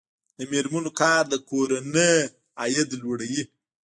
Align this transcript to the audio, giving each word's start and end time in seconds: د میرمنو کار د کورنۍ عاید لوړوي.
د 0.37 0.39
میرمنو 0.51 0.91
کار 1.01 1.23
د 1.29 1.33
کورنۍ 1.49 2.15
عاید 2.59 2.89
لوړوي. 3.01 3.43